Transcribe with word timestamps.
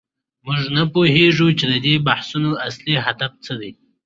موږ 0.45 0.61
نه 0.75 0.83
پوهیږو 0.93 1.47
چې 1.59 1.65
د 1.71 1.73
دې 1.85 1.95
بحثونو 2.07 2.49
اصلي 2.67 2.95
هدف 3.05 3.31
څه 3.45 3.53
دی. 3.61 3.71